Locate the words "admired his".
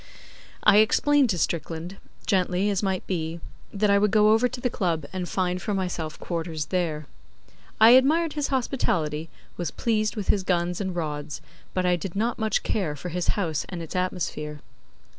7.91-8.47